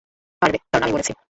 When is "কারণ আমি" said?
0.63-0.93